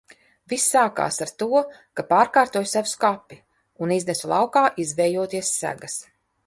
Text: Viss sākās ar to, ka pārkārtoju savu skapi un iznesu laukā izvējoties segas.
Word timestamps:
Viss 0.51 0.63
sākās 0.75 1.19
ar 1.25 1.33
to, 1.41 1.59
ka 1.99 2.05
pārkārtoju 2.13 2.71
savu 2.73 2.91
skapi 2.95 3.41
un 3.87 3.95
iznesu 4.01 4.35
laukā 4.35 4.67
izvējoties 4.87 5.55
segas. 5.65 6.03